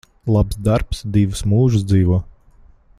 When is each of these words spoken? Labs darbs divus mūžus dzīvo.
Labs 0.35 0.57
darbs 0.67 1.01
divus 1.17 1.45
mūžus 1.53 1.85
dzīvo. 1.93 2.21